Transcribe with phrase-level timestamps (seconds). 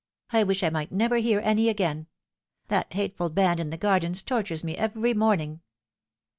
[0.31, 2.07] "I wish I might never hear any again.
[2.69, 5.61] That hateful band in the gardens tortures me every morning."